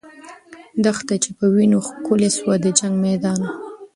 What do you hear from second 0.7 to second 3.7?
دښته چې په وینو ښکلې سوه، د جنګ میدان وو.